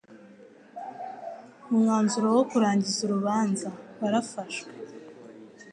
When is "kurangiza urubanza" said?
2.51-3.67